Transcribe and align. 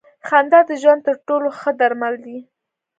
خندا 0.27 0.59
د 0.69 0.71
ژوند 0.81 1.01
تر 1.07 1.15
ټولو 1.27 1.47
ښه 1.59 1.71
درمل 1.79 2.15
دی. 2.25 2.37